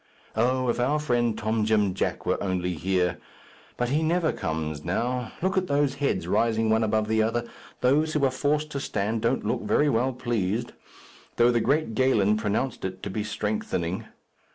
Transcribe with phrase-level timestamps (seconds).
[0.35, 3.19] Oh, if our friend Tom Jim Jack were only here!
[3.77, 5.31] but he never comes now.
[5.43, 7.47] Look at those heads rising one above the other.
[7.81, 10.71] Those who are forced to stand don't look very well pleased,
[11.35, 14.07] though the great Galen pronounced it to be strengthening.